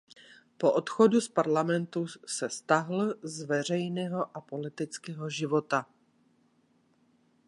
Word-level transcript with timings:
Po 0.57 0.73
odchodu 0.73 1.21
z 1.21 1.29
parlamentu 1.29 2.05
se 2.07 2.49
stáhl 2.49 3.13
z 3.23 3.41
veřejného 3.43 4.37
a 4.37 4.41
politického 4.41 5.29
života. 5.29 5.85